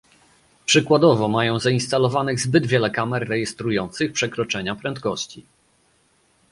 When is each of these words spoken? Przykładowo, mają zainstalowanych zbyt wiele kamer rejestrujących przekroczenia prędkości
Przykładowo, 0.65 1.27
mają 1.27 1.59
zainstalowanych 1.59 2.39
zbyt 2.39 2.65
wiele 2.67 2.91
kamer 2.91 3.27
rejestrujących 3.29 4.11
przekroczenia 4.11 4.75
prędkości 4.75 5.45